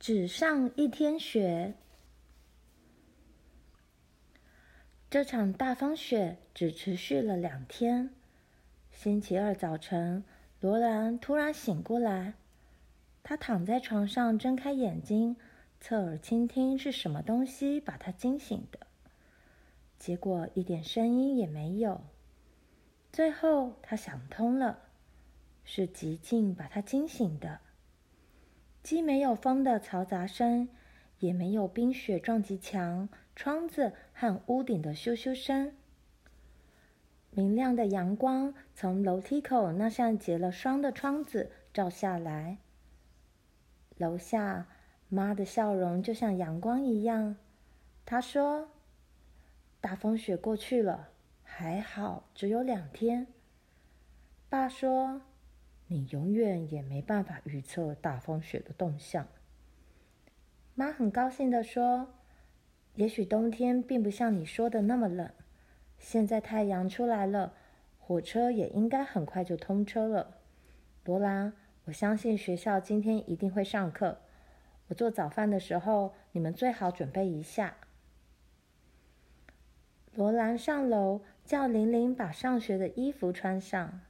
[0.00, 1.74] 只上一天学。
[5.10, 8.08] 这场大风雪只持续了两天。
[8.90, 10.24] 星期二早晨，
[10.58, 12.32] 罗兰突然醒过来，
[13.22, 15.36] 她躺在床上，睁开眼睛，
[15.82, 18.86] 侧耳倾听是什么东西把她惊醒的。
[19.98, 22.00] 结果一点声音也没有。
[23.12, 24.78] 最后，她想通了，
[25.62, 27.60] 是寂静把她惊醒的。
[28.82, 30.68] 既没有风的嘈杂声，
[31.18, 35.72] 也没有冰雪撞击墙、窗子和屋顶的咻咻声。
[37.30, 42.58] 明亮的阳光从楼梯口那扇结了霜的窗子照下来。
[43.98, 44.66] 楼下，
[45.08, 47.36] 妈的笑容就像阳光一样。
[48.06, 48.70] 她说
[49.80, 51.10] ：“大风雪过去了，
[51.44, 53.26] 还好只有两天。”
[54.48, 55.20] 爸说。
[55.92, 59.26] 你永远也没办法预测大风雪的动向。
[60.76, 62.14] 妈很高兴地说
[62.94, 65.28] ：“也许冬天并不像你说的那么冷。
[65.98, 67.54] 现在太阳出来了，
[67.98, 70.38] 火车也应该很快就通车了。”
[71.04, 71.52] 罗兰，
[71.86, 74.20] 我相信学校今天一定会上课。
[74.86, 77.76] 我做早饭的时候，你们最好准备一下。
[80.14, 84.02] 罗兰上楼叫玲玲把上学的衣服穿上。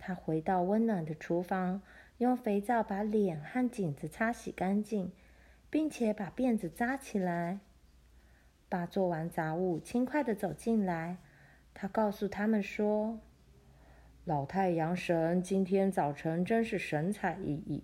[0.00, 1.82] 他回到温暖的厨房，
[2.16, 5.12] 用肥皂把脸和颈子擦洗干净，
[5.68, 7.60] 并且把辫子扎起来。
[8.68, 11.18] 爸做完杂物，轻快地走进来。
[11.74, 13.20] 他告诉他们说
[14.24, 17.82] ：“老太阳神今天早晨真是神采奕奕，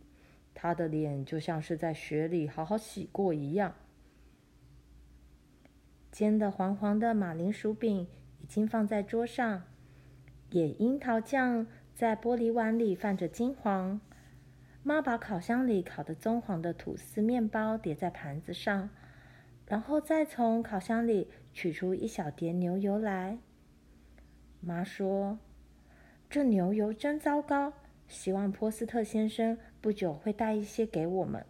[0.54, 3.74] 他的脸就像是在雪里好好洗过一样。”
[6.10, 8.08] 煎的黄黄的马铃薯饼
[8.40, 9.64] 已经放在桌上，
[10.50, 11.66] 野樱桃酱。
[11.96, 13.98] 在玻璃碗里泛着金黄，
[14.82, 18.90] 妈把烤箱里烤得棕黄的吐司面包叠在盘子上，
[19.66, 23.38] 然后再从烤箱里取出一小碟牛油来。
[24.60, 25.38] 妈说
[26.28, 27.72] ：“这牛油真糟糕，
[28.06, 31.46] 希望波斯特先生不久会带一些给我们。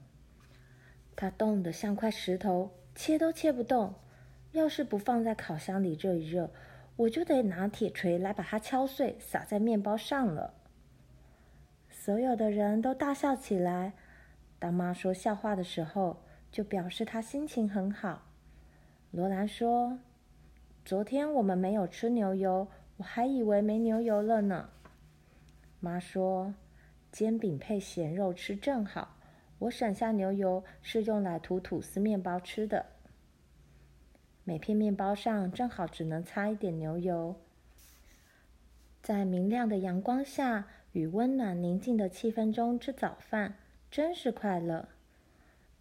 [1.16, 3.96] 它冻得像块石头，切都切不动。
[4.52, 6.48] 要是不放在烤箱里热一热。”
[6.96, 10.54] 我就得拿铁锤来把它敲碎，撒在面包上了。
[11.90, 13.92] 所有的人都大笑起来。
[14.58, 18.22] 当妈说笑话的时候，就表示她心情很好。
[19.10, 19.98] 罗兰说
[20.86, 24.70] ：“昨天我们没有吃牛油，我还以为没牛油了呢。”
[25.80, 26.54] 妈说
[27.12, 29.16] ：“煎饼配咸肉吃正好，
[29.58, 32.86] 我省下牛油是用来涂吐司面包吃的。”
[34.48, 37.34] 每片面包上正好只能擦一点牛油，
[39.02, 43.56] 在明亮的阳光下与温暖宁静的气氛中吃早饭，
[43.90, 44.88] 真是快乐。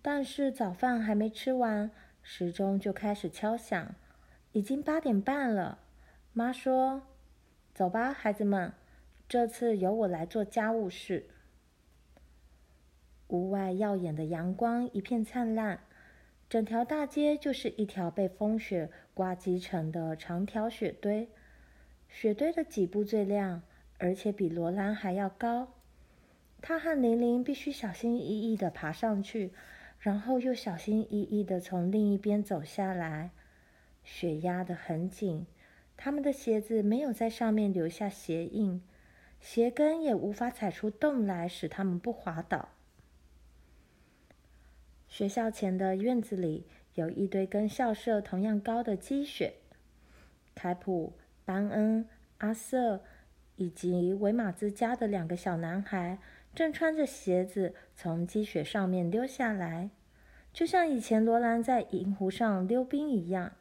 [0.02, 1.92] 但是早饭还没吃完，
[2.24, 3.94] 时钟就开始敲响，
[4.52, 5.78] 已经八点半了。
[6.34, 7.04] 妈说
[7.76, 8.74] ：“走吧，孩子们，
[9.30, 11.28] 这次由我来做家务事。”
[13.30, 15.82] 屋外耀眼的阳光一片灿烂。
[16.48, 21.28] 整条大街就是一条被风雪刮积成的长条雪堆，
[22.08, 23.64] 雪堆的脊部最亮，
[23.98, 25.74] 而且比罗兰还要高。
[26.62, 29.52] 他和玲玲必须小心翼翼地爬上去，
[30.00, 33.32] 然后又小心翼翼地从另一边走下来。
[34.04, 35.48] 雪压得很紧，
[35.98, 38.82] 他们的鞋子没有在上面留下鞋印，
[39.40, 42.70] 鞋跟也无法踩出洞来，使他们不滑倒。
[45.16, 49.54] 学校前的院子里有一堆跟校舍同样高的积雪。
[50.54, 51.14] 凯普、
[51.46, 52.06] 班恩、
[52.40, 53.02] 阿瑟
[53.56, 56.20] 以及维马兹家的两个小男孩
[56.54, 59.90] 正穿着鞋子从积雪上面溜下来，
[60.52, 63.54] 就像以前罗兰在银湖上溜冰一样。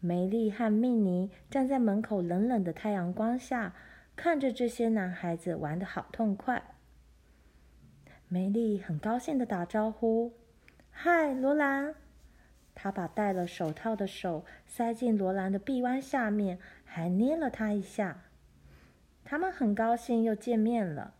[0.00, 3.74] 梅丽和蜜妮站在门口冷冷的太阳光下，
[4.16, 6.73] 看着这些男孩子玩得好痛快。
[8.34, 10.32] 梅丽很高兴地打招呼
[10.90, 11.94] ：“嗨，罗兰！”
[12.74, 18.24] 她把戴了手套的手塞进罗兰的臂弯下面，还捏了他一下。
[19.24, 21.14] 他们很高兴又见面了。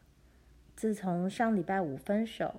[0.75, 2.56] 自从上礼拜五分手，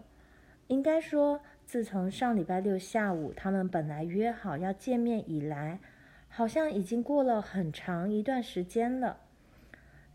[0.68, 5.82] 应该说，自从上礼拜六下午他们本来约好要见面以来，
[6.30, 9.18] 好像已经过了很长一段时间了。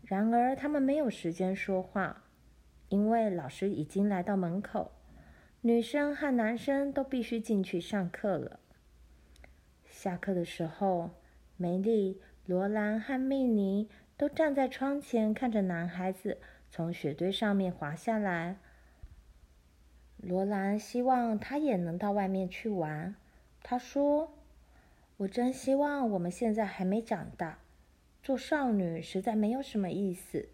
[0.03, 2.23] 然而，他们没有时间说话。
[2.91, 4.91] 因为老师已经来到门口，
[5.61, 8.59] 女生和男生都必须进去上课了。
[9.85, 11.11] 下课的时候，
[11.55, 16.37] 梅丽、罗兰和蜜妮都站在窗前，看着男孩子
[16.69, 18.57] 从雪堆上面滑下来。
[20.17, 23.15] 罗兰希望他也能到外面去玩。
[23.63, 24.33] 他说
[25.15, 27.59] ：“我真希望我们现在还没长大，
[28.21, 30.49] 做少女实在没有什么意思。”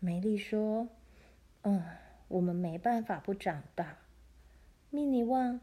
[0.00, 0.88] 梅丽说
[1.62, 1.82] ：“嗯，
[2.28, 3.98] 我们没办法不长大。”
[4.90, 5.60] 米妮问：“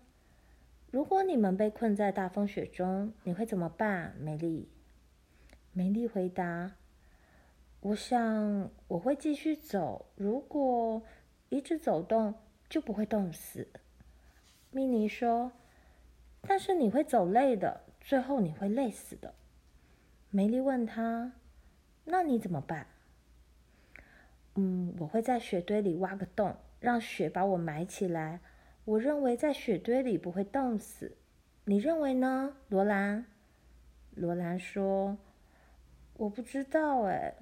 [0.91, 4.69] 如果你们被困在大风雪中，你会怎么办？”梅丽。
[5.73, 6.73] 梅丽回答。
[7.81, 10.07] 我想我会继续走。
[10.15, 11.03] 如果
[11.49, 12.33] 一直走动，
[12.67, 13.67] 就不会冻死。
[14.71, 15.51] 米妮说
[16.41, 19.33] ：“但是你会走累的，最后你会累死的。”
[20.31, 21.33] 梅丽问他
[22.05, 22.87] ：“那你怎么办
[24.59, 28.41] ？”“嗯，我会在雪堆里挖个洞，让雪把我埋起来。
[28.85, 31.15] 我认为在雪堆里不会冻死。
[31.65, 33.25] 你认为呢，罗兰？”
[34.15, 35.17] 罗兰说
[36.17, 37.35] ：“我不知道，哎。”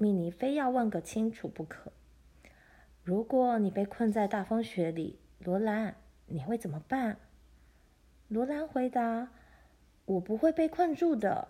[0.00, 1.92] 米妮非要问个清楚不可。
[3.02, 5.96] 如果你被困在大风雪里，罗兰，
[6.26, 7.18] 你会怎么办？
[8.28, 9.28] 罗兰回答
[10.06, 11.48] ：“我不会被困住的。”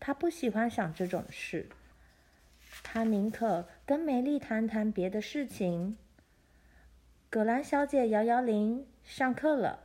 [0.00, 1.68] 他不喜欢想这种事，
[2.84, 5.96] 他宁可跟梅丽谈谈别的事情。
[7.28, 9.80] 葛兰小姐摇摇铃，上课了。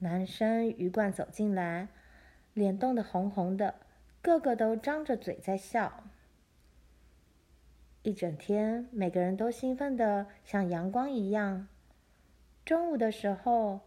[0.00, 1.86] 男生鱼贯走进来，
[2.52, 3.76] 脸冻得红红的，
[4.20, 6.02] 个个都张着嘴在笑。
[8.02, 11.68] 一整天，每个人都兴奋的像阳光一样。
[12.64, 13.80] 中午的时候，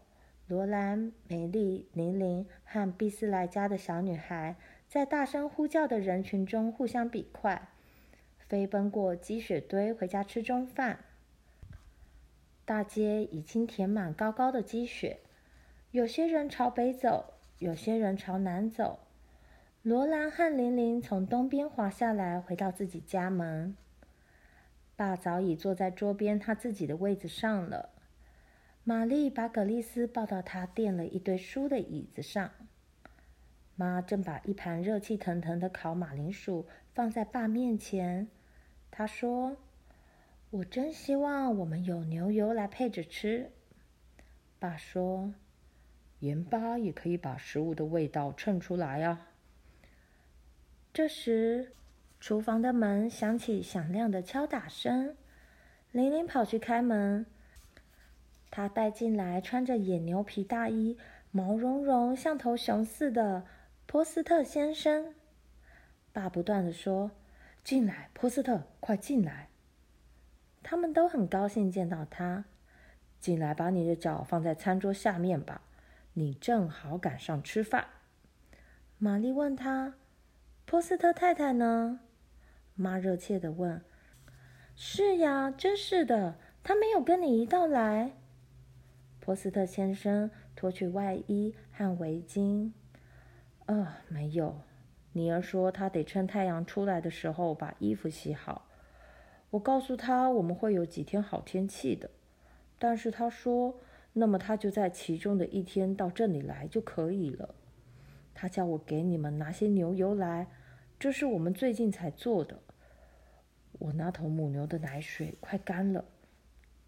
[0.46, 4.56] 罗兰、梅丽、玲玲和碧斯莱家的小女孩
[4.88, 7.68] 在大声呼叫的人群中互相比快，
[8.50, 11.04] 飞奔过积雪堆回家吃中饭。
[12.64, 15.20] 大街已经填满高高的积雪，
[15.92, 18.98] 有些人朝北走，有些人朝南走。
[19.82, 23.76] 罗兰和玲玲从东边滑下来，回到自己家门。
[24.96, 27.90] 爸早已坐在桌边他自己的位子上了。
[28.82, 32.50] 玛丽把葛丽丝抱到他垫了一堆书的椅子上。
[33.76, 38.26] 妈正把一盘热气腾腾的烤马铃薯放在爸面前。
[38.90, 39.56] 他说
[40.50, 43.50] ：“我真希望我们有牛油来配着吃。”
[44.58, 45.32] 爸说
[46.20, 49.28] ：“盐巴也可以把食物的味道衬出来啊。”
[50.92, 51.72] 这时。
[52.22, 55.16] 厨房的门响起响亮的敲打声，
[55.90, 57.24] 玲玲跑去开门。
[58.50, 60.98] 她带进来穿着野牛皮大衣、
[61.30, 63.46] 毛茸茸像头熊似的
[63.86, 65.14] 波斯特先生。
[66.12, 67.10] 爸不断的说
[67.62, 69.48] ：“进来，波斯特，快进来！”
[70.62, 72.44] 他们都很高兴见到他。
[73.18, 75.62] 进来，把你的脚放在餐桌下面吧，
[76.14, 77.86] 你正好赶上吃饭。
[78.98, 79.94] 玛丽问他
[80.64, 82.00] ：“波斯特太太呢？”
[82.74, 83.82] 妈热切地问
[84.74, 88.12] ：“是呀，真是的，他没有跟你一道来。”
[89.20, 92.72] 波斯特先生脱去外衣和围巾。
[93.66, 94.62] “哦，没有。
[95.12, 98.66] 尼儿说他得趁太阳出来的时候把衣服洗好。
[99.50, 102.10] 我告诉他我们会有几天好天气的，
[102.78, 103.80] 但是他说，
[104.12, 107.54] 那么他就在其中的一天到这里来就可以了。
[108.32, 110.46] 他叫我给你们拿些牛油来，
[110.98, 112.60] 这是我们最近才做的。”
[113.78, 116.04] 我那头母牛的奶水快干了，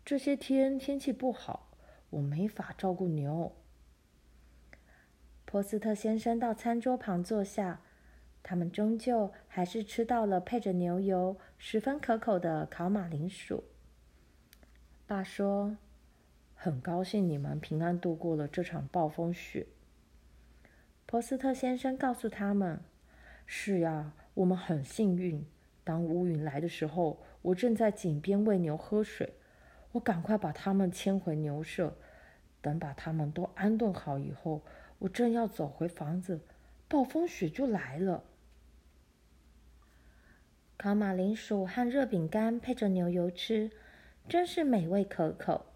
[0.05, 1.71] 这些天天气不好，
[2.11, 3.53] 我没法照顾牛。
[5.45, 7.81] 波斯特先生到餐桌旁坐下，
[8.43, 13.65] 他们终究还是吃到了配着牛油、十分可口的烤马铃薯。
[15.07, 15.77] 爸说
[16.55, 19.67] ：“很高兴你们平安度过了这场暴风雪。”
[21.07, 22.81] 波斯特先生告诉他们
[23.47, 25.45] ：“是呀，我们很幸运。”
[25.85, 29.35] 当乌云来的时候，我正在井边喂牛喝水。
[29.93, 31.97] 我赶快把它们牵回牛舍。
[32.61, 34.63] 等把它们都安顿好以后，
[35.01, 36.41] 我正要走回房子，
[36.89, 38.23] 暴风雪就来了。
[40.83, 43.71] 烤马铃薯和热饼干配着牛油吃，
[44.29, 45.67] 真是美味可口。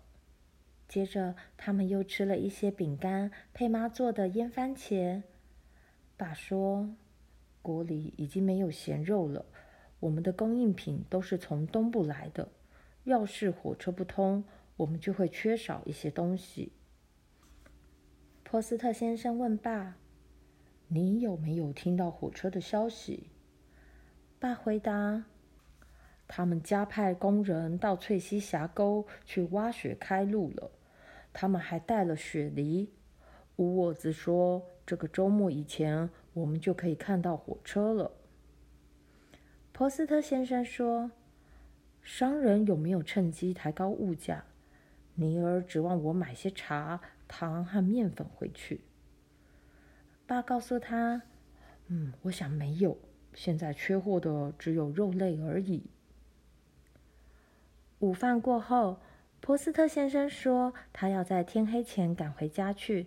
[0.88, 5.22] 接着，他们又吃了一些饼干配妈做的腌番茄。
[6.16, 6.90] 爸说
[7.62, 9.46] ：“锅里已经没有咸肉了。”
[10.00, 12.48] 我们的供应品都是从东部来的，
[13.04, 14.42] 要是火车不通，
[14.76, 16.72] 我们就会缺少一些东西。
[18.42, 19.98] 波斯特先生问爸
[20.90, 23.30] ：“你有没有听到火车的消息？”
[24.46, 25.24] 爸回答
[26.28, 30.70] ：“他们加派工人到翠西峡沟去挖雪开路了，
[31.32, 32.92] 他们还带了雪梨。
[33.56, 38.12] 乌沃兹说，这个周末以前，我们就可以看到火车了。”
[39.74, 41.10] 波斯特先生说
[42.00, 44.44] ：“商人有没有趁机抬高物价？
[45.16, 48.82] 尼尔指望我买些茶、糖和面粉回去。
[50.24, 51.22] 爸告诉他
[51.88, 52.96] ：“嗯，我想没有，
[53.36, 55.84] 现在缺货的只有肉类而已。”
[58.00, 58.98] 午饭过后，
[59.40, 63.06] 波斯特先生说他要在天黑前赶回家去。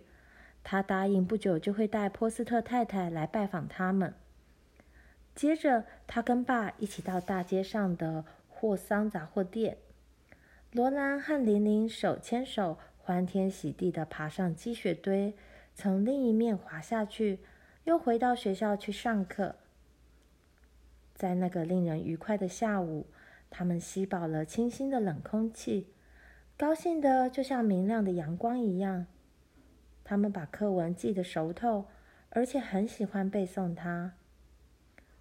[0.64, 4.14] 他答应不久就会带波斯特太太来拜访他们。
[5.34, 9.78] 接着，他跟爸一起到大街上的霍桑杂货店。
[10.72, 15.34] 罗兰和琳琳手牵手，欢天喜地地爬上积雪堆，
[15.74, 17.40] 从另一面滑下去，
[17.86, 19.56] 又回到学校去上课。
[21.20, 23.06] 在那个令人愉快的下午，
[23.50, 25.88] 他们吸饱了清新的冷空气，
[26.58, 29.06] 高兴得就像明亮的阳光一样。
[30.06, 31.88] 他们把课文记得熟透，
[32.30, 34.14] 而且很喜欢背诵它。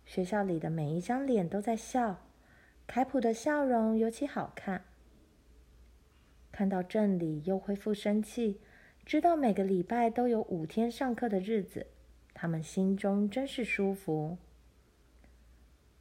[0.07, 2.21] 学校里的每一张脸都在笑，
[2.87, 4.85] 凯普的笑容尤其好看。
[6.52, 8.61] 看到镇里又恢复生气，
[9.05, 11.88] 知道每个礼拜都有五天上课的日子，
[12.33, 14.38] 他们心中真是舒服。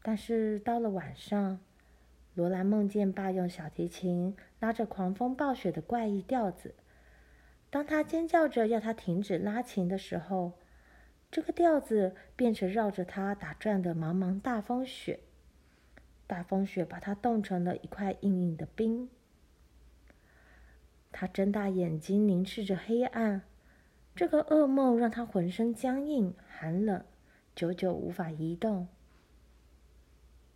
[0.08, 1.60] 但是到了晚上，
[2.34, 6.76] 罗兰梦见爸用小提琴拉着狂风暴雪的怪异调子。
[7.70, 10.54] 当他尖叫着要他停止拉琴的时候，
[11.30, 15.20] 这个调子变成绕着他打转的茫茫大风雪。
[16.26, 19.10] 大风雪把他冻成了一块硬硬的冰。
[21.12, 23.42] 他睁大眼睛凝视着黑暗，
[24.16, 27.04] 这个噩梦让他浑身僵硬、寒冷，
[27.54, 28.88] 久久无法移动。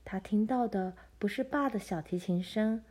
[0.03, 2.84] 他听到的不是爸的小提琴声，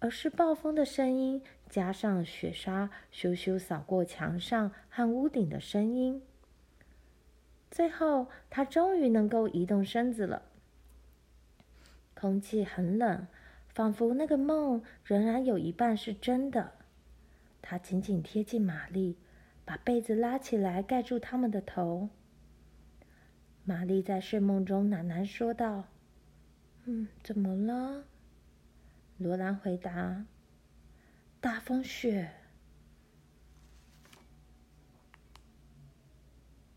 [0.00, 6.22] 而是暴风的声音，加上雪沙咻咻扫过墙上和屋顶的声音。
[7.70, 10.42] 最后，他终于能够移动身子了。
[12.14, 13.26] 空气很冷，
[13.68, 16.72] 仿佛那个梦仍然有一半是真的。
[17.60, 19.16] 他紧紧贴近玛丽，
[19.64, 22.10] 把被子拉起来盖住他们的头。
[23.64, 25.84] 玛丽在睡梦中喃喃说道
[26.86, 28.04] ：“嗯，怎么了？”
[29.18, 30.26] 罗兰回答
[31.40, 32.30] ：“大风雪。”